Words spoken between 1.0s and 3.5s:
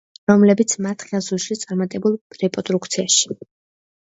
ხელს უშლის წარმატებულ რეპროდუქციაში.